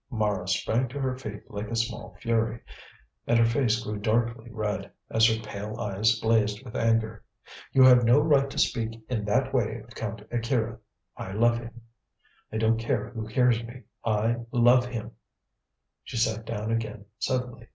Mara 0.09 0.47
sprang 0.47 0.87
to 0.87 0.99
her 0.99 1.15
feet 1.15 1.43
like 1.51 1.69
a 1.69 1.75
small 1.75 2.15
fury, 2.19 2.59
and 3.27 3.37
her 3.37 3.45
face 3.45 3.83
grew 3.83 3.99
darkly 3.99 4.49
red, 4.49 4.91
as 5.11 5.27
her 5.27 5.39
pale 5.43 5.79
eyes 5.79 6.19
blazed 6.19 6.65
with 6.65 6.75
anger. 6.75 7.23
"You 7.71 7.83
have 7.83 8.03
no 8.03 8.19
right 8.19 8.49
to 8.49 8.57
speak 8.57 8.99
in 9.09 9.25
that 9.25 9.53
way 9.53 9.79
of 9.81 9.91
Count 9.93 10.23
Akira. 10.31 10.79
I 11.15 11.33
love 11.33 11.59
him; 11.59 11.81
I 12.51 12.57
don't 12.57 12.79
care 12.79 13.09
who 13.09 13.27
hears 13.27 13.63
me. 13.63 13.83
I 14.03 14.37
love 14.51 14.87
him!" 14.87 15.11
She 16.03 16.17
sat 16.17 16.45
down 16.47 16.71
again 16.71 17.05
suddenly. 17.19 17.67